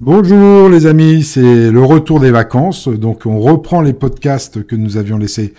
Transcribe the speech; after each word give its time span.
Bonjour 0.00 0.68
les 0.68 0.86
amis, 0.86 1.22
c'est 1.22 1.70
le 1.70 1.80
retour 1.80 2.18
des 2.18 2.32
vacances. 2.32 2.88
Donc 2.88 3.26
on 3.26 3.38
reprend 3.38 3.80
les 3.80 3.92
podcasts 3.92 4.66
que 4.66 4.74
nous 4.74 4.96
avions 4.96 5.18
laissés 5.18 5.54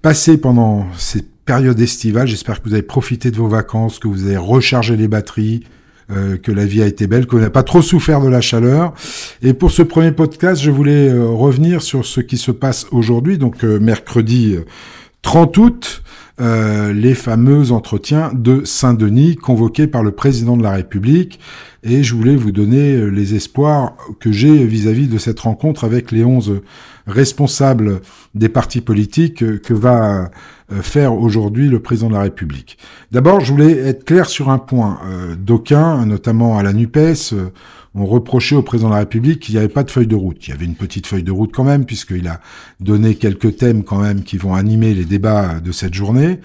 passer 0.00 0.38
pendant 0.38 0.86
ces 0.96 1.22
périodes 1.44 1.80
estivales. 1.80 2.28
J'espère 2.28 2.62
que 2.62 2.68
vous 2.68 2.74
avez 2.74 2.84
profité 2.84 3.32
de 3.32 3.36
vos 3.36 3.48
vacances, 3.48 3.98
que 3.98 4.06
vous 4.06 4.26
avez 4.26 4.36
rechargé 4.36 4.96
les 4.96 5.08
batteries, 5.08 5.64
euh, 6.12 6.36
que 6.36 6.52
la 6.52 6.66
vie 6.66 6.82
a 6.82 6.86
été 6.86 7.08
belle, 7.08 7.26
qu'on 7.26 7.40
n'a 7.40 7.50
pas 7.50 7.64
trop 7.64 7.82
souffert 7.82 8.20
de 8.20 8.28
la 8.28 8.40
chaleur. 8.40 8.94
Et 9.42 9.54
pour 9.54 9.72
ce 9.72 9.82
premier 9.82 10.12
podcast, 10.12 10.62
je 10.62 10.70
voulais 10.70 11.08
euh, 11.08 11.26
revenir 11.26 11.82
sur 11.82 12.06
ce 12.06 12.20
qui 12.20 12.38
se 12.38 12.52
passe 12.52 12.86
aujourd'hui, 12.92 13.38
donc 13.38 13.64
euh, 13.64 13.80
mercredi 13.80 14.56
30 15.22 15.58
août. 15.58 16.02
Euh, 16.40 16.92
les 16.92 17.14
fameux 17.14 17.70
entretiens 17.70 18.32
de 18.34 18.64
Saint-Denis 18.64 19.36
convoqués 19.36 19.86
par 19.86 20.02
le 20.02 20.10
président 20.10 20.56
de 20.56 20.64
la 20.64 20.72
République. 20.72 21.38
Et 21.84 22.02
je 22.02 22.16
voulais 22.16 22.34
vous 22.34 22.50
donner 22.50 22.96
euh, 22.96 23.06
les 23.06 23.36
espoirs 23.36 23.92
que 24.18 24.32
j'ai 24.32 24.66
vis-à-vis 24.66 25.06
de 25.06 25.18
cette 25.18 25.38
rencontre 25.38 25.84
avec 25.84 26.10
les 26.10 26.24
11 26.24 26.60
responsables 27.06 28.00
des 28.34 28.48
partis 28.48 28.80
politiques 28.80 29.44
euh, 29.44 29.58
que 29.58 29.74
va 29.74 30.30
faire 30.80 31.14
aujourd'hui 31.14 31.68
le 31.68 31.78
président 31.78 32.08
de 32.08 32.14
la 32.14 32.22
République. 32.22 32.78
D'abord, 33.12 33.40
je 33.40 33.52
voulais 33.52 33.72
être 33.72 34.04
clair 34.04 34.26
sur 34.26 34.48
un 34.48 34.58
point. 34.58 34.98
D'aucuns, 35.38 36.06
notamment 36.06 36.56
à 36.56 36.62
la 36.62 36.72
NUPES, 36.72 37.34
ont 37.94 38.06
reproché 38.06 38.56
au 38.56 38.62
président 38.62 38.88
de 38.88 38.94
la 38.94 39.00
République 39.00 39.40
qu'il 39.40 39.54
n'y 39.54 39.58
avait 39.58 39.68
pas 39.68 39.84
de 39.84 39.90
feuille 39.90 40.06
de 40.06 40.16
route. 40.16 40.46
Il 40.46 40.50
y 40.50 40.52
avait 40.52 40.64
une 40.64 40.74
petite 40.74 41.06
feuille 41.06 41.22
de 41.22 41.30
route 41.30 41.52
quand 41.52 41.64
même, 41.64 41.84
puisqu'il 41.84 42.26
a 42.26 42.40
donné 42.80 43.14
quelques 43.14 43.56
thèmes 43.56 43.84
quand 43.84 44.00
même 44.00 44.22
qui 44.22 44.36
vont 44.36 44.54
animer 44.54 44.94
les 44.94 45.04
débats 45.04 45.60
de 45.60 45.72
cette 45.72 45.94
journée. 45.94 46.40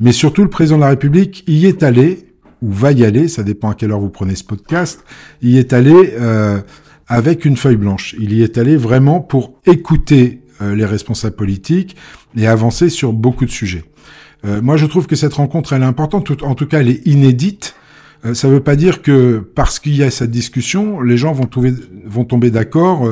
Mais 0.00 0.12
surtout, 0.12 0.42
le 0.42 0.50
président 0.50 0.76
de 0.76 0.82
la 0.82 0.88
République 0.88 1.44
y 1.46 1.66
est 1.66 1.82
allé, 1.82 2.26
ou 2.62 2.72
va 2.72 2.92
y 2.92 3.04
aller, 3.04 3.28
ça 3.28 3.42
dépend 3.42 3.70
à 3.70 3.74
quelle 3.74 3.92
heure 3.92 4.00
vous 4.00 4.08
prenez 4.08 4.34
ce 4.34 4.44
podcast, 4.44 5.04
y 5.42 5.58
est 5.58 5.72
allé 5.72 6.14
euh, 6.18 6.60
avec 7.06 7.44
une 7.44 7.56
feuille 7.56 7.76
blanche. 7.76 8.16
Il 8.18 8.32
y 8.32 8.42
est 8.42 8.56
allé 8.56 8.76
vraiment 8.76 9.20
pour 9.20 9.54
écouter 9.66 10.40
euh, 10.62 10.74
les 10.74 10.86
responsables 10.86 11.36
politiques 11.36 11.96
et 12.36 12.46
avancer 12.46 12.88
sur 12.88 13.12
beaucoup 13.12 13.44
de 13.44 13.50
sujets. 13.50 13.84
Euh, 14.44 14.62
moi, 14.62 14.76
je 14.76 14.86
trouve 14.86 15.06
que 15.06 15.16
cette 15.16 15.34
rencontre, 15.34 15.72
elle 15.72 15.82
est 15.82 15.86
importante, 15.86 16.30
en 16.42 16.54
tout 16.54 16.66
cas, 16.66 16.80
elle 16.80 16.88
est 16.88 17.06
inédite, 17.06 17.74
euh, 18.24 18.34
ça 18.34 18.48
ne 18.48 18.54
veut 18.54 18.62
pas 18.62 18.76
dire 18.76 19.02
que 19.02 19.38
parce 19.54 19.78
qu'il 19.78 19.96
y 19.96 20.02
a 20.02 20.10
cette 20.10 20.30
discussion, 20.30 21.00
les 21.00 21.16
gens 21.16 21.32
vont, 21.32 21.46
trouver, 21.46 21.74
vont 22.04 22.24
tomber 22.24 22.50
d'accord 22.50 23.06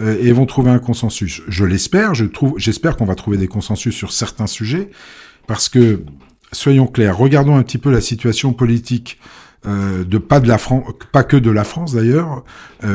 euh, 0.00 0.18
et 0.20 0.32
vont 0.32 0.46
trouver 0.46 0.70
un 0.70 0.78
consensus. 0.78 1.42
Je 1.48 1.64
l'espère, 1.64 2.14
je 2.14 2.24
trouve, 2.26 2.54
j'espère 2.58 2.96
qu'on 2.96 3.06
va 3.06 3.14
trouver 3.14 3.36
des 3.36 3.48
consensus 3.48 3.94
sur 3.94 4.12
certains 4.12 4.46
sujets, 4.46 4.90
parce 5.46 5.68
que 5.68 6.02
soyons 6.52 6.86
clairs, 6.86 7.16
regardons 7.16 7.56
un 7.56 7.62
petit 7.62 7.78
peu 7.78 7.90
la 7.90 8.00
situation 8.00 8.52
politique 8.52 9.18
euh, 9.66 10.04
de 10.04 10.18
pas 10.18 10.40
de 10.40 10.48
la 10.48 10.58
France, 10.58 10.84
pas 11.12 11.22
que 11.22 11.36
de 11.36 11.50
la 11.50 11.64
France 11.64 11.94
d'ailleurs. 11.94 12.44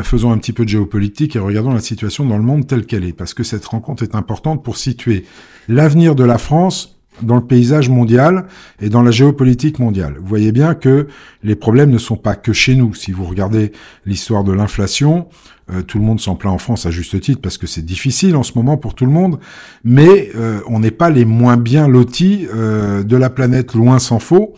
faisons 0.04 0.32
un 0.32 0.38
petit 0.38 0.54
peu 0.54 0.66
de 0.66 0.70
géopolitique 0.70 1.36
et 1.36 1.40
regardons 1.40 1.74
la 1.74 1.82
situation 1.82 2.26
dans 2.26 2.38
le 2.38 2.44
monde 2.44 2.68
telle 2.68 2.86
qu'elle 2.86 3.06
est, 3.06 3.14
parce 3.14 3.34
que 3.34 3.44
cette 3.44 3.66
rencontre 3.66 4.04
est 4.04 4.16
importante 4.16 4.64
pour 4.64 4.78
situer 4.78 5.26
l'avenir 5.68 6.16
de 6.16 6.24
la 6.24 6.38
France 6.38 6.95
dans 7.22 7.36
le 7.36 7.46
paysage 7.46 7.90
mondial 7.90 8.46
et 8.82 8.90
dans 8.90 9.02
la 9.02 9.12
géopolitique 9.12 9.80
mondiale. 9.80 10.16
Vous 10.20 10.28
voyez 10.28 10.52
bien 10.52 10.74
que 10.74 11.08
les 11.44 11.56
problèmes 11.56 11.90
ne 11.90 11.98
sont 11.98 12.18
pas 12.18 12.36
que 12.36 12.54
chez 12.54 12.76
nous. 12.76 12.94
Si 12.94 13.12
vous 13.12 13.26
regardez 13.26 13.72
l'histoire 14.06 14.44
de 14.44 14.52
l'inflation, 14.52 15.28
euh, 15.72 15.82
tout 15.82 15.98
le 15.98 16.04
monde 16.04 16.20
s'en 16.20 16.36
plaint 16.36 16.54
en 16.54 16.58
France 16.58 16.86
à 16.86 16.92
juste 16.92 17.20
titre 17.20 17.42
parce 17.42 17.58
que 17.58 17.68
c'est 17.68 17.84
difficile 17.84 18.36
en 18.36 18.44
ce 18.44 18.54
moment 18.56 18.78
pour 18.78 18.94
tout 18.94 19.06
le 19.06 19.12
monde, 19.12 19.40
mais 19.84 20.30
euh, 20.36 20.60
on 20.68 20.80
n'est 20.80 20.92
pas 20.92 21.10
les 21.10 21.26
moins 21.26 21.58
bien 21.58 21.88
lotis 21.88 22.48
euh, 22.54 23.04
de 23.04 23.18
la 23.18 23.30
planète, 23.30 23.74
loin 23.74 24.00
s'en 24.00 24.20
faut. 24.20 24.54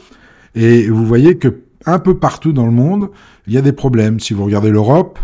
Et 0.55 0.89
vous 0.89 1.05
voyez 1.05 1.37
que 1.37 1.61
un 1.85 1.99
peu 1.99 2.17
partout 2.17 2.51
dans 2.51 2.65
le 2.65 2.71
monde, 2.71 3.09
il 3.47 3.53
y 3.53 3.57
a 3.57 3.61
des 3.61 3.71
problèmes. 3.71 4.19
Si 4.19 4.33
vous 4.33 4.43
regardez 4.43 4.69
l'Europe, 4.69 5.19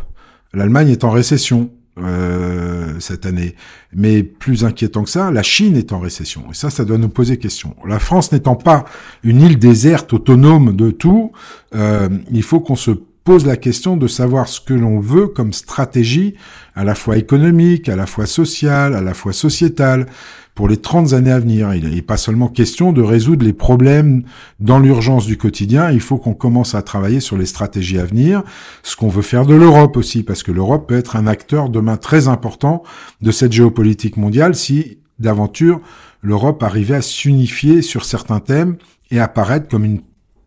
l'Allemagne 0.54 0.90
est 0.90 1.04
en 1.04 1.10
récession. 1.10 1.70
Euh, 2.00 3.00
cette 3.00 3.28
année. 3.28 3.54
Mais 3.94 4.24
plus 4.24 4.66
inquiétant 4.66 5.04
que 5.04 5.12
ça, 5.12 5.30
la 5.30 5.44
Chine 5.44 5.78
est 5.78 5.94
en 5.94 6.00
récession. 6.00 6.46
Et 6.50 6.56
ça, 6.56 6.72
ça 6.72 6.86
doit 6.86 6.98
nous 6.98 7.10
poser 7.10 7.38
question. 7.38 7.76
La 7.86 8.00
France 8.00 8.32
n'étant 8.32 8.56
pas 8.56 8.86
une 9.22 9.42
île 9.42 9.60
déserte 9.60 10.12
autonome 10.12 10.76
de 10.76 10.90
tout, 10.90 11.34
euh, 11.76 12.10
il 12.32 12.42
faut 12.42 12.62
qu'on 12.62 12.76
se 12.76 12.92
pose 13.24 13.46
la 13.46 13.58
question 13.58 13.96
de 13.96 14.08
savoir 14.08 14.48
ce 14.48 14.60
que 14.60 14.74
l'on 14.74 15.00
veut 15.00 15.28
comme 15.28 15.54
stratégie, 15.54 16.36
à 16.76 16.84
la 16.84 16.96
fois 16.96 17.18
économique, 17.18 17.88
à 17.88 17.96
la 17.96 18.06
fois 18.06 18.26
sociale, 18.26 18.96
à 18.96 19.02
la 19.02 19.14
fois 19.14 19.32
sociétale, 19.32 20.08
pour 20.56 20.68
les 20.68 20.78
30 20.78 21.14
années 21.14 21.32
à 21.32 21.40
venir. 21.40 21.74
Il 21.74 21.90
n'est 21.90 22.02
pas 22.02 22.18
seulement 22.18 22.48
question 22.48 22.92
de 22.92 23.02
résoudre 23.02 23.46
les 23.46 23.54
problèmes 23.54 24.24
dans 24.60 24.80
l'urgence 24.80 25.26
du 25.26 25.38
quotidien, 25.38 25.90
il 25.92 26.02
faut 26.02 26.18
qu'on 26.18 26.34
commence 26.34 26.76
à 26.76 26.82
travailler 26.82 27.20
sur 27.20 27.38
les 27.38 27.46
stratégies 27.46 28.00
à 28.00 28.06
venir, 28.06 28.44
ce 28.84 28.96
qu'on 28.96 29.08
veut 29.08 29.22
faire 29.22 29.46
de 29.46 29.56
l'Europe 29.56 29.98
aussi, 29.98 30.24
parce 30.24 30.44
que 30.44 30.52
l'Europe 30.52 30.88
peut 30.88 30.98
être 30.98 31.16
un 31.16 31.28
acteur 31.28 31.70
demain 31.70 31.98
très 31.98 32.28
important 32.28 32.84
de 33.22 33.32
cette 33.32 33.54
géopolitique 33.54 34.18
mondiale 34.18 34.54
si, 34.54 35.00
d'aventure, 35.20 35.80
l'Europe 36.22 36.62
arrivait 36.64 36.96
à 36.96 37.02
s'unifier 37.02 37.82
sur 37.82 38.06
certains 38.06 38.40
thèmes 38.40 38.78
et 39.12 39.20
apparaître 39.20 39.68
comme 39.68 39.86
une 39.86 40.02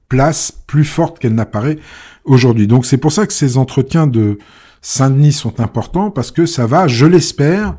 place 0.08 0.52
plus 0.66 0.84
forte 0.84 1.18
qu'elle 1.18 1.34
n'apparaît 1.34 1.78
aujourd'hui. 2.24 2.66
Donc 2.66 2.86
c'est 2.86 2.98
pour 2.98 3.12
ça 3.12 3.26
que 3.26 3.32
ces 3.32 3.56
entretiens 3.56 4.06
de 4.06 4.38
Saint-Denis 4.82 5.32
sont 5.32 5.60
importants, 5.60 6.10
parce 6.10 6.30
que 6.30 6.46
ça 6.46 6.66
va, 6.66 6.86
je 6.86 7.06
l'espère, 7.06 7.74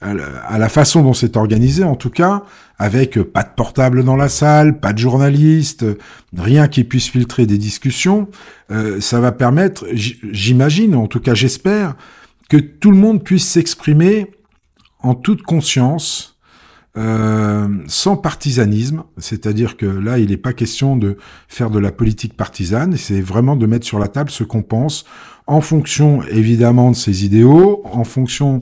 à 0.00 0.58
la 0.58 0.68
façon 0.68 1.02
dont 1.02 1.14
c'est 1.14 1.36
organisé 1.36 1.84
en 1.84 1.94
tout 1.94 2.10
cas, 2.10 2.42
avec 2.78 3.20
pas 3.22 3.44
de 3.44 3.50
portable 3.54 4.04
dans 4.04 4.16
la 4.16 4.28
salle, 4.28 4.80
pas 4.80 4.92
de 4.92 4.98
journalistes, 4.98 5.86
rien 6.36 6.66
qui 6.66 6.82
puisse 6.82 7.08
filtrer 7.08 7.46
des 7.46 7.58
discussions, 7.58 8.28
euh, 8.70 9.00
ça 9.00 9.20
va 9.20 9.30
permettre, 9.30 9.86
j'imagine, 9.92 10.96
en 10.96 11.06
tout 11.06 11.20
cas 11.20 11.34
j'espère, 11.34 11.94
que 12.48 12.56
tout 12.56 12.90
le 12.90 12.96
monde 12.96 13.22
puisse 13.22 13.48
s'exprimer 13.48 14.32
en 15.00 15.14
toute 15.14 15.42
conscience, 15.42 16.31
euh, 16.98 17.68
sans 17.86 18.16
partisanisme, 18.16 19.04
c'est-à-dire 19.16 19.78
que 19.78 19.86
là, 19.86 20.18
il 20.18 20.28
n'est 20.28 20.36
pas 20.36 20.52
question 20.52 20.96
de 20.96 21.16
faire 21.48 21.70
de 21.70 21.78
la 21.78 21.90
politique 21.90 22.36
partisane, 22.36 22.96
c'est 22.98 23.22
vraiment 23.22 23.56
de 23.56 23.64
mettre 23.64 23.86
sur 23.86 23.98
la 23.98 24.08
table 24.08 24.30
ce 24.30 24.44
qu'on 24.44 24.62
pense 24.62 25.06
en 25.46 25.62
fonction 25.62 26.22
évidemment 26.24 26.90
de 26.90 26.96
ses 26.96 27.24
idéaux, 27.24 27.82
en 27.84 28.04
fonction 28.04 28.60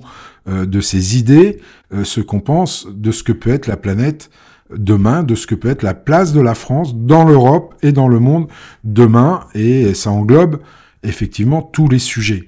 euh, 0.49 0.65
de 0.65 0.81
ses 0.81 1.19
idées, 1.19 1.59
euh, 1.93 2.05
ce 2.05 2.21
qu'on 2.21 2.41
pense 2.41 2.87
de 2.89 3.11
ce 3.11 3.25
que 3.25 3.33
peut 3.33 3.51
être 3.51 3.67
la 3.67 3.77
planète 3.77 4.31
demain, 4.73 5.25
de 5.25 5.35
ce 5.35 5.49
que 5.49 5.57
peut 5.57 5.69
être 5.69 5.83
la 5.83 5.95
place 5.95 6.33
de 6.33 6.41
la 6.41 6.55
France 6.55 6.95
dans 6.95 7.25
l'Europe 7.25 7.75
et 7.83 7.91
dans 7.91 8.07
le 8.07 8.21
monde 8.21 8.47
demain, 8.85 9.41
et 9.55 9.93
ça 9.95 10.13
englobe 10.13 10.61
effectivement 11.03 11.63
tous 11.63 11.89
les 11.89 11.99
sujets. 11.99 12.47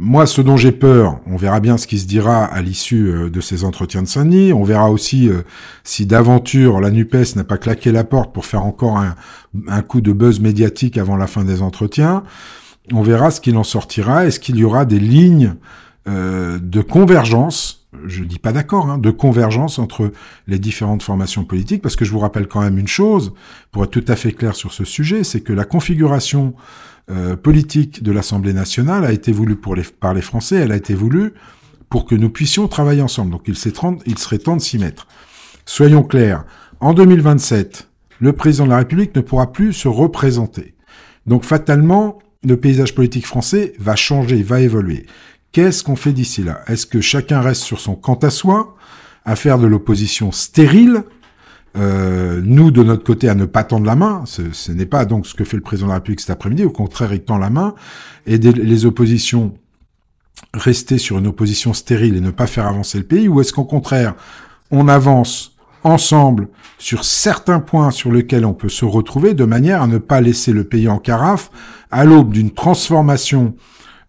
Moi, 0.00 0.26
ce 0.26 0.40
dont 0.40 0.56
j'ai 0.56 0.70
peur, 0.70 1.18
on 1.26 1.36
verra 1.36 1.58
bien 1.58 1.76
ce 1.76 1.88
qui 1.88 1.98
se 1.98 2.06
dira 2.06 2.44
à 2.44 2.62
l'issue 2.62 3.08
euh, 3.08 3.30
de 3.30 3.40
ces 3.40 3.64
entretiens 3.64 4.02
de 4.02 4.06
Saint-Denis. 4.06 4.52
On 4.52 4.62
verra 4.62 4.90
aussi 4.90 5.28
euh, 5.28 5.42
si 5.82 6.06
d'aventure 6.06 6.80
la 6.80 6.92
NUPES 6.92 7.34
n'a 7.34 7.42
pas 7.42 7.58
claqué 7.58 7.90
la 7.90 8.04
porte 8.04 8.32
pour 8.32 8.46
faire 8.46 8.64
encore 8.64 8.98
un, 8.98 9.82
coup 9.82 10.00
de 10.00 10.12
buzz 10.12 10.38
médiatique 10.38 10.98
avant 10.98 11.16
la 11.16 11.26
fin 11.26 11.42
des 11.42 11.62
entretiens. 11.62 12.22
On 12.92 13.02
verra 13.02 13.32
ce 13.32 13.40
qu'il 13.40 13.56
en 13.56 13.64
sortira. 13.64 14.24
Est-ce 14.24 14.38
qu'il 14.38 14.56
y 14.56 14.64
aura 14.64 14.84
des 14.84 15.00
lignes 15.00 15.54
euh, 16.06 16.60
de 16.62 16.80
convergence 16.80 17.77
je 18.06 18.24
dis 18.24 18.38
pas 18.38 18.52
d'accord, 18.52 18.90
hein, 18.90 18.98
de 18.98 19.10
convergence 19.10 19.78
entre 19.78 20.12
les 20.46 20.58
différentes 20.58 21.02
formations 21.02 21.44
politiques, 21.44 21.82
parce 21.82 21.96
que 21.96 22.04
je 22.04 22.10
vous 22.10 22.18
rappelle 22.18 22.46
quand 22.46 22.60
même 22.60 22.78
une 22.78 22.88
chose, 22.88 23.32
pour 23.72 23.84
être 23.84 23.90
tout 23.90 24.04
à 24.08 24.16
fait 24.16 24.32
clair 24.32 24.54
sur 24.54 24.72
ce 24.72 24.84
sujet, 24.84 25.24
c'est 25.24 25.40
que 25.40 25.52
la 25.52 25.64
configuration 25.64 26.54
euh, 27.10 27.36
politique 27.36 28.02
de 28.02 28.12
l'Assemblée 28.12 28.52
nationale 28.52 29.04
a 29.04 29.12
été 29.12 29.32
voulue 29.32 29.56
pour 29.56 29.74
les, 29.74 29.82
par 29.82 30.12
les 30.12 30.20
Français, 30.20 30.56
elle 30.56 30.72
a 30.72 30.76
été 30.76 30.94
voulue 30.94 31.32
pour 31.88 32.04
que 32.04 32.14
nous 32.14 32.28
puissions 32.28 32.68
travailler 32.68 33.00
ensemble. 33.00 33.30
Donc 33.30 33.48
il, 33.48 33.54
il 34.06 34.18
serait 34.18 34.38
temps 34.38 34.56
de 34.56 34.60
s'y 34.60 34.78
mettre. 34.78 35.06
Soyons 35.64 36.02
clairs, 36.02 36.44
en 36.80 36.92
2027, 36.92 37.88
le 38.20 38.32
président 38.32 38.64
de 38.64 38.70
la 38.70 38.78
République 38.78 39.14
ne 39.16 39.22
pourra 39.22 39.52
plus 39.52 39.72
se 39.72 39.88
représenter. 39.88 40.74
Donc 41.26 41.44
fatalement, 41.44 42.18
le 42.44 42.56
paysage 42.56 42.94
politique 42.94 43.26
français 43.26 43.72
va 43.78 43.96
changer, 43.96 44.42
va 44.42 44.60
évoluer. 44.60 45.06
Qu'est-ce 45.52 45.82
qu'on 45.82 45.96
fait 45.96 46.12
d'ici 46.12 46.42
là? 46.42 46.60
Est-ce 46.66 46.86
que 46.86 47.00
chacun 47.00 47.40
reste 47.40 47.62
sur 47.62 47.80
son 47.80 47.94
quant 47.94 48.14
à 48.16 48.30
soi, 48.30 48.76
à 49.24 49.36
faire 49.36 49.58
de 49.58 49.66
l'opposition 49.66 50.32
stérile? 50.32 51.04
Euh, 51.76 52.40
nous, 52.44 52.70
de 52.70 52.82
notre 52.82 53.04
côté, 53.04 53.28
à 53.28 53.34
ne 53.34 53.44
pas 53.44 53.64
tendre 53.64 53.86
la 53.86 53.96
main. 53.96 54.24
Ce, 54.26 54.72
n'est 54.72 54.86
pas 54.86 55.04
donc 55.04 55.26
ce 55.26 55.34
que 55.34 55.44
fait 55.44 55.56
le 55.56 55.62
président 55.62 55.86
de 55.86 55.92
la 55.92 55.96
République 55.96 56.20
cet 56.20 56.30
après-midi. 56.30 56.64
Au 56.64 56.70
contraire, 56.70 57.12
il 57.12 57.20
tend 57.20 57.38
la 57.38 57.50
main. 57.50 57.74
Et 58.26 58.38
les 58.38 58.86
oppositions 58.86 59.54
rester 60.54 60.98
sur 60.98 61.18
une 61.18 61.26
opposition 61.26 61.72
stérile 61.72 62.16
et 62.16 62.20
ne 62.20 62.30
pas 62.30 62.46
faire 62.46 62.66
avancer 62.66 62.98
le 62.98 63.04
pays 63.04 63.28
Ou 63.28 63.40
est-ce 63.40 63.52
qu'au 63.52 63.64
contraire, 63.64 64.14
on 64.70 64.88
avance 64.88 65.56
ensemble 65.84 66.48
sur 66.78 67.04
certains 67.04 67.60
points 67.60 67.90
sur 67.90 68.12
lesquels 68.12 68.44
on 68.44 68.54
peut 68.54 68.68
se 68.68 68.84
retrouver 68.84 69.34
de 69.34 69.44
manière 69.44 69.82
à 69.82 69.86
ne 69.86 69.98
pas 69.98 70.20
laisser 70.20 70.52
le 70.52 70.64
pays 70.64 70.88
en 70.88 70.98
carafe 70.98 71.50
à 71.90 72.04
l'aube 72.04 72.32
d'une 72.32 72.50
transformation 72.50 73.54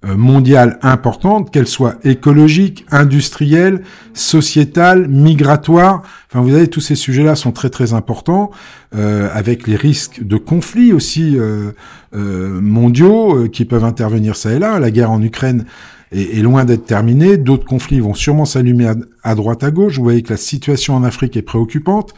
mondiale 0.03 0.79
importante, 0.81 1.51
qu'elle 1.51 1.67
soit 1.67 1.95
écologique, 2.05 2.85
industrielle, 2.89 3.83
sociétale, 4.13 5.09
migratoire. 5.09 6.03
Enfin, 6.29 6.41
vous 6.41 6.51
savez, 6.51 6.69
tous 6.69 6.79
ces 6.79 6.95
sujets-là 6.95 7.35
sont 7.35 7.51
très 7.51 7.69
très 7.69 7.91
importants, 7.93 8.49
euh, 8.95 9.27
avec 9.33 9.67
les 9.67 9.75
risques 9.75 10.23
de 10.23 10.37
conflits 10.37 10.93
aussi 10.93 11.37
euh, 11.37 11.73
mondiaux 12.13 13.49
qui 13.49 13.65
peuvent 13.65 13.83
intervenir 13.83 14.37
ça 14.37 14.53
et 14.53 14.59
là. 14.59 14.79
La 14.79 14.89
guerre 14.89 15.11
en 15.11 15.21
Ukraine 15.21 15.65
est, 16.11 16.41
loin 16.41 16.65
d'être 16.65 16.85
terminée. 16.85 17.37
D'autres 17.37 17.65
conflits 17.65 17.99
vont 17.99 18.13
sûrement 18.13 18.45
s'allumer 18.45 18.91
à, 19.23 19.35
droite 19.35 19.63
à 19.63 19.71
gauche. 19.71 19.97
Vous 19.97 20.03
voyez 20.03 20.21
que 20.21 20.31
la 20.31 20.37
situation 20.37 20.95
en 20.95 21.03
Afrique 21.03 21.37
est 21.37 21.41
préoccupante. 21.41 22.13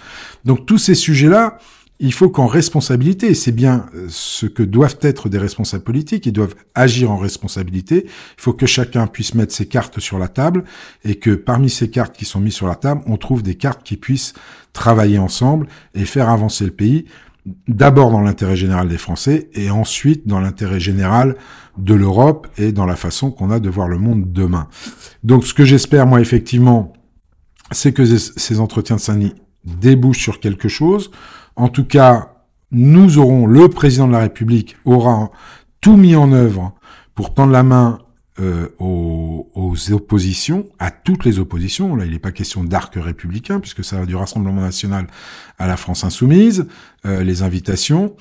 Donc 0.45 0.66
tous 0.66 0.77
ces 0.77 0.95
sujets-là, 0.95 1.57
il 2.03 2.13
faut 2.13 2.30
qu'en 2.30 2.48
responsabilité, 2.48 3.27
et 3.27 3.33
c'est 3.36 3.51
bien 3.51 3.86
euh, 3.95 4.07
ce 4.09 4.48
que 4.48 4.63
doivent 4.63 4.98
être 5.01 5.30
des 5.30 5.38
responsables 5.38 5.83
politiques, 5.83 6.25
ils 6.25 6.33
doivent 6.33 6.56
agir 6.74 7.12
en 7.12 7.18
responsabilité, 7.18 8.06
il 8.06 8.42
faut 8.42 8.53
que 8.53 8.65
chacun 8.65 9.06
puisse 9.06 9.36
mettre 9.36 9.53
ses 9.53 9.68
cartes 9.68 10.00
sur 10.00 10.18
la 10.18 10.27
table, 10.27 10.63
et 11.06 11.15
que 11.15 11.31
parmi 11.31 11.69
ces 11.69 11.92
cartes 11.92 12.18
qui 12.18 12.25
sont 12.25 12.39
mises 12.39 12.56
sur 12.56 12.68
la 12.68 12.75
table, 12.75 13.01
on 13.06 13.18
trouve 13.18 13.44
des 13.44 13.56
cartes 13.56 13.83
qui 13.83 13.98
puissent 13.98 14.33
travailler 14.74 15.19
ensemble 15.19 15.68
et 15.94 16.06
faire 16.06 16.27
avancer 16.27 16.65
le 16.65 16.71
pays, 16.71 17.06
d'abord 17.68 18.12
dans 18.12 18.21
l'intérêt 18.21 18.56
général 18.56 18.89
des 18.89 18.98
Français, 18.98 19.50
et 19.53 19.69
ensuite 19.69 20.27
dans 20.27 20.39
l'intérêt 20.39 20.80
général 20.80 21.36
de 21.77 21.94
l'Europe 21.94 22.48
et 22.57 22.71
dans 22.71 22.86
la 22.86 22.95
façon 22.95 23.30
qu'on 23.30 23.51
a 23.51 23.59
de 23.59 23.69
voir 23.69 23.88
le 23.88 24.00
monde 24.00 24.31
demain. 24.31 24.68
Donc 25.24 25.45
ce 25.45 25.53
que 25.53 25.65
j'espère, 25.65 26.07
moi, 26.07 26.19
effectivement, 26.19 26.94
c'est 27.71 27.94
que 27.94 28.06
ces 28.06 28.59
entretiens 28.59 28.95
de 28.95 29.01
Saint-Denis 29.01 29.36
débouchent 29.65 30.21
sur 30.21 30.39
quelque 30.39 30.68
chose. 30.68 31.12
En 31.56 31.68
tout 31.68 31.86
cas, 31.86 32.33
nous 32.71 33.18
aurons, 33.18 33.45
le 33.45 33.68
président 33.68 34.07
de 34.07 34.13
la 34.13 34.19
République 34.19 34.77
aura 34.86 35.31
tout 35.81 35.98
mis 35.98 36.15
en 36.15 36.31
œuvre 36.31 36.74
pour 37.15 37.33
tendre 37.33 37.51
la 37.51 37.63
main 37.63 38.00
euh, 38.39 38.69
aux, 38.80 39.48
oppositions, 39.92 40.68
à 40.80 40.92
toutes 40.92 41.25
les 41.25 41.39
oppositions. 41.39 41.95
Là, 41.95 42.06
il 42.06 42.12
n'est 42.12 42.19
pas 42.19 42.31
question 42.31 42.63
d'arc 42.63 42.94
républicain, 42.95 43.59
puisque 43.59 43.83
ça 43.83 43.98
va 43.98 44.06
du 44.06 44.15
Rassemblement 44.15 44.62
national 44.62 45.07
à 45.57 45.68
la 45.68 45.75
France 45.75 46.03
insoumise, 46.03 46.65
euh, 47.06 47.24
les 47.24 47.42
invitations. 47.42 48.15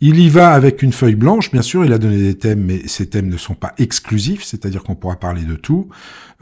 Il 0.00 0.20
y 0.20 0.28
va 0.28 0.52
avec 0.52 0.82
une 0.82 0.92
feuille 0.92 1.16
blanche, 1.16 1.50
bien 1.50 1.62
sûr, 1.62 1.84
il 1.84 1.92
a 1.92 1.98
donné 1.98 2.18
des 2.18 2.38
thèmes, 2.38 2.64
mais 2.64 2.86
ces 2.86 3.08
thèmes 3.08 3.28
ne 3.28 3.36
sont 3.36 3.54
pas 3.54 3.74
exclusifs, 3.78 4.44
c'est-à-dire 4.44 4.84
qu'on 4.84 4.94
pourra 4.94 5.16
parler 5.16 5.42
de 5.42 5.56
tout. 5.56 5.88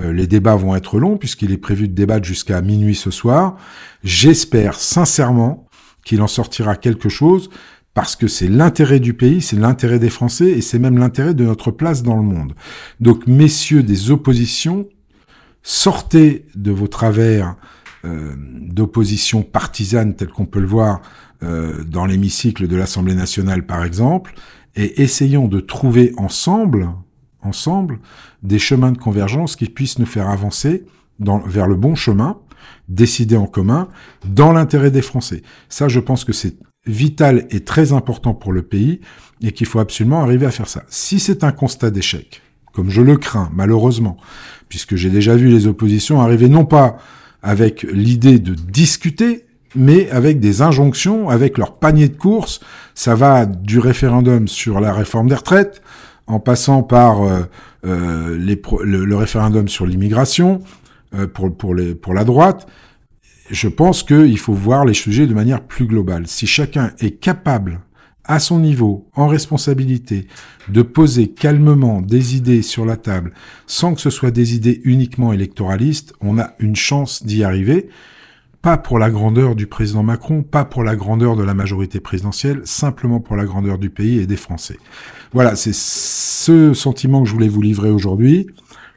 Euh, 0.00 0.12
les 0.12 0.26
débats 0.26 0.56
vont 0.56 0.76
être 0.76 0.98
longs, 0.98 1.16
puisqu'il 1.16 1.52
est 1.52 1.58
prévu 1.58 1.88
de 1.88 1.94
débattre 1.94 2.26
jusqu'à 2.26 2.60
minuit 2.60 2.94
ce 2.94 3.10
soir. 3.10 3.56
J'espère 4.04 4.74
sincèrement 4.74 5.65
qu'il 6.06 6.22
en 6.22 6.28
sortira 6.28 6.76
quelque 6.76 7.08
chose, 7.08 7.50
parce 7.92 8.14
que 8.14 8.28
c'est 8.28 8.48
l'intérêt 8.48 9.00
du 9.00 9.12
pays, 9.12 9.42
c'est 9.42 9.56
l'intérêt 9.56 9.98
des 9.98 10.08
Français, 10.08 10.50
et 10.50 10.60
c'est 10.60 10.78
même 10.78 10.98
l'intérêt 10.98 11.34
de 11.34 11.44
notre 11.44 11.72
place 11.72 12.02
dans 12.04 12.16
le 12.16 12.22
monde. 12.22 12.54
Donc, 13.00 13.26
messieurs 13.26 13.82
des 13.82 14.12
oppositions, 14.12 14.88
sortez 15.62 16.44
de 16.54 16.70
vos 16.70 16.86
travers 16.86 17.56
euh, 18.04 18.34
d'opposition 18.38 19.42
partisane, 19.42 20.14
tel 20.14 20.28
qu'on 20.28 20.46
peut 20.46 20.60
le 20.60 20.68
voir 20.68 21.02
euh, 21.42 21.82
dans 21.82 22.06
l'hémicycle 22.06 22.68
de 22.68 22.76
l'Assemblée 22.76 23.16
nationale, 23.16 23.66
par 23.66 23.84
exemple, 23.84 24.34
et 24.76 25.02
essayons 25.02 25.48
de 25.48 25.58
trouver 25.58 26.12
ensemble, 26.18 26.88
ensemble, 27.42 27.98
des 28.44 28.60
chemins 28.60 28.92
de 28.92 28.98
convergence 28.98 29.56
qui 29.56 29.66
puissent 29.66 29.98
nous 29.98 30.06
faire 30.06 30.28
avancer 30.28 30.84
vers 31.18 31.66
le 31.66 31.74
bon 31.74 31.96
chemin, 31.96 32.38
décider 32.88 33.36
en 33.36 33.46
commun 33.46 33.88
dans 34.24 34.52
l'intérêt 34.52 34.90
des 34.90 35.02
Français. 35.02 35.42
Ça, 35.68 35.88
je 35.88 36.00
pense 36.00 36.24
que 36.24 36.32
c'est 36.32 36.56
vital 36.86 37.46
et 37.50 37.60
très 37.60 37.92
important 37.92 38.34
pour 38.34 38.52
le 38.52 38.62
pays 38.62 39.00
et 39.42 39.52
qu'il 39.52 39.66
faut 39.66 39.80
absolument 39.80 40.22
arriver 40.22 40.46
à 40.46 40.50
faire 40.50 40.68
ça. 40.68 40.84
Si 40.88 41.18
c'est 41.18 41.44
un 41.44 41.52
constat 41.52 41.90
d'échec, 41.90 42.42
comme 42.72 42.90
je 42.90 43.02
le 43.02 43.16
crains 43.16 43.50
malheureusement, 43.54 44.16
puisque 44.68 44.96
j'ai 44.96 45.10
déjà 45.10 45.34
vu 45.34 45.48
les 45.48 45.66
oppositions 45.66 46.20
arriver 46.20 46.48
non 46.48 46.64
pas 46.64 46.98
avec 47.42 47.82
l'idée 47.82 48.38
de 48.38 48.54
discuter, 48.54 49.46
mais 49.76 50.10
avec 50.10 50.40
des 50.40 50.62
injonctions, 50.62 51.28
avec 51.28 51.58
leur 51.58 51.78
panier 51.78 52.08
de 52.08 52.16
course. 52.16 52.60
Ça 52.94 53.14
va 53.14 53.46
du 53.46 53.78
référendum 53.78 54.48
sur 54.48 54.80
la 54.80 54.92
réforme 54.92 55.28
des 55.28 55.34
retraites, 55.34 55.82
en 56.26 56.40
passant 56.40 56.82
par 56.82 57.22
euh, 57.22 57.42
euh, 57.86 58.36
le, 58.36 59.16
référendum 59.16 59.68
sur 59.68 59.86
l'immigration, 59.86 60.60
pour, 61.34 61.56
pour, 61.56 61.74
les, 61.74 61.94
pour 61.94 62.14
la 62.14 62.24
droite, 62.24 62.66
je 63.50 63.68
pense 63.68 64.02
qu'il 64.02 64.38
faut 64.38 64.54
voir 64.54 64.84
les 64.84 64.94
sujets 64.94 65.26
de 65.26 65.34
manière 65.34 65.62
plus 65.62 65.86
globale. 65.86 66.26
Si 66.26 66.46
chacun 66.46 66.92
est 66.98 67.20
capable, 67.20 67.80
à 68.28 68.38
son 68.38 68.58
niveau, 68.58 69.08
en 69.14 69.28
responsabilité, 69.28 70.26
de 70.68 70.82
poser 70.82 71.28
calmement 71.28 72.02
des 72.02 72.36
idées 72.36 72.62
sur 72.62 72.84
la 72.84 72.96
table, 72.96 73.32
sans 73.66 73.94
que 73.94 74.00
ce 74.00 74.10
soit 74.10 74.32
des 74.32 74.54
idées 74.54 74.80
uniquement 74.84 75.32
électoralistes, 75.32 76.12
on 76.20 76.38
a 76.38 76.50
une 76.58 76.76
chance 76.76 77.24
d'y 77.24 77.44
arriver. 77.44 77.88
Pas 78.62 78.78
pour 78.78 78.98
la 78.98 79.10
grandeur 79.10 79.54
du 79.54 79.68
président 79.68 80.02
Macron, 80.02 80.42
pas 80.42 80.64
pour 80.64 80.82
la 80.82 80.96
grandeur 80.96 81.36
de 81.36 81.44
la 81.44 81.54
majorité 81.54 82.00
présidentielle, 82.00 82.62
simplement 82.64 83.20
pour 83.20 83.36
la 83.36 83.44
grandeur 83.44 83.78
du 83.78 83.90
pays 83.90 84.18
et 84.18 84.26
des 84.26 84.36
Français. 84.36 84.78
Voilà, 85.32 85.54
c'est 85.54 85.74
ce 85.74 86.72
sentiment 86.74 87.22
que 87.22 87.28
je 87.28 87.32
voulais 87.34 87.48
vous 87.48 87.62
livrer 87.62 87.90
aujourd'hui. 87.90 88.48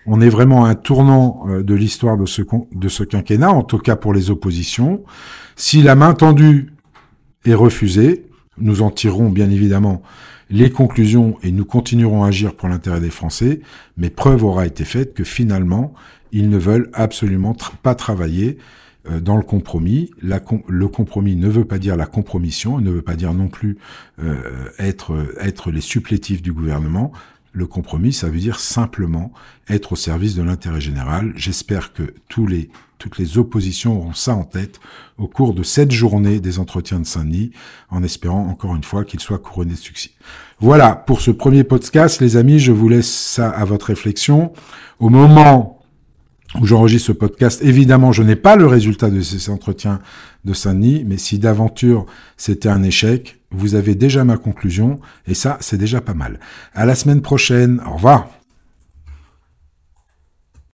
On 0.06 0.22
est 0.22 0.30
vraiment 0.30 0.66
à 0.66 0.70
un 0.70 0.76
tournant 0.76 1.46
euh, 1.48 1.64
de 1.64 1.74
l'histoire 1.74 2.18
de 2.18 2.26
ce, 2.26 3.04
quinquennat, 3.04 3.52
en 3.52 3.64
tout 3.64 3.78
cas 3.78 3.96
pour 3.96 4.14
les 4.14 4.32
oppositions. 4.32 5.04
Si 5.56 5.82
la 5.82 5.96
main 5.96 6.14
tendue 6.14 6.74
est 7.46 7.54
refusée, 7.54 8.26
nous 8.58 8.82
en 8.82 8.92
tirerons 8.92 9.30
bien 9.30 9.50
évidemment 9.50 10.02
les 10.50 10.72
conclusions 10.72 11.38
et 11.44 11.52
nous 11.52 11.66
continuerons 11.66 12.24
à 12.24 12.30
agir 12.30 12.56
pour 12.56 12.70
l'intérêt 12.70 13.00
des 13.00 13.12
Français, 13.12 13.62
mais 13.98 14.10
preuve 14.10 14.44
aura 14.44 14.66
été 14.66 14.84
faite 14.84 15.14
que 15.14 15.24
finalement, 15.24 15.94
ils 16.32 16.50
ne 16.50 16.58
veulent 16.58 16.90
absolument 16.94 17.56
pas 17.84 17.96
travailler 17.96 18.58
euh, 19.10 19.20
dans 19.20 19.38
le 19.38 19.44
compromis. 19.44 20.12
le 20.22 20.88
compromis 20.88 21.36
ne 21.36 21.48
veut 21.48 21.66
pas 21.66 21.78
dire 21.78 21.96
la 21.96 22.06
compromission, 22.06 22.80
ne 22.80 22.92
veut 22.92 23.02
pas 23.02 23.16
dire 23.16 23.34
non 23.34 23.48
plus 23.48 23.78
euh, 24.22 24.70
être, 24.80 25.36
être 25.40 25.72
les 25.72 25.82
supplétifs 25.82 26.42
du 26.42 26.52
gouvernement. 26.52 27.12
Le 27.52 27.66
compromis, 27.66 28.14
ça 28.14 28.30
veut 28.30 28.40
dire 28.40 28.60
simplement 28.60 29.32
être 29.70 29.94
au 29.94 29.96
service 29.96 30.36
de 30.36 30.44
l'intérêt 30.44 30.82
général. 30.82 31.34
J'espère 31.36 31.94
que 31.94 32.14
tous 32.28 32.46
les, 32.46 32.70
toutes 33.00 33.18
les 33.18 33.38
oppositions 33.38 33.98
auront 33.98 34.14
ça 34.14 34.36
en 34.36 34.44
tête 34.44 34.80
au 35.18 35.28
cours 35.28 35.54
de 35.54 35.64
cette 35.64 35.92
journée 35.92 36.40
des 36.40 36.60
entretiens 36.60 37.00
de 37.00 37.06
Saint-Denis, 37.06 37.52
en 37.90 38.04
espérant 38.04 38.48
encore 38.48 38.76
une 38.76 38.84
fois 38.84 39.04
qu'il 39.04 39.20
soit 39.20 39.40
couronné 39.40 39.74
de 39.74 39.78
succès. 39.78 40.12
Voilà, 40.60 40.96
pour 40.96 41.22
ce 41.22 41.32
premier 41.32 41.64
podcast, 41.64 42.22
les 42.22 42.38
amis, 42.38 42.60
je 42.60 42.72
vous 42.72 42.90
laisse 42.90 43.12
ça 43.12 43.50
à 43.50 43.66
votre 43.66 43.88
réflexion. 43.88 44.54
Au 45.00 45.10
moment 45.10 45.80
où 46.56 46.66
j'enregistre 46.66 47.08
ce 47.08 47.12
podcast. 47.12 47.62
Évidemment, 47.64 48.12
je 48.12 48.24
n'ai 48.24 48.36
pas 48.36 48.56
le 48.56 48.66
résultat 48.66 49.10
de 49.10 49.22
ces 49.22 49.50
entretiens 49.50 50.00
de 50.46 50.54
Saint-Denis, 50.54 51.04
mais 51.06 51.18
si 51.18 51.40
d'aventure 51.40 52.06
c'était 52.38 52.70
un 52.70 52.84
échec, 52.84 53.39
vous 53.52 53.76
avez 53.76 53.96
déjà 53.96 54.24
ma 54.24 54.38
conclusion, 54.38 55.00
et 55.28 55.34
ça, 55.34 55.58
c'est 55.62 55.78
déjà 55.78 56.02
pas 56.02 56.14
mal. 56.14 56.40
À 56.74 56.86
la 56.86 56.96
semaine 56.96 57.22
prochaine. 57.22 57.82
Au 57.86 57.94
revoir. 57.94 58.39